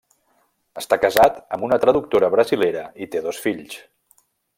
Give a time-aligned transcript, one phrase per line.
[0.81, 3.77] Està casat amb una traductora brasilera i té dos fills.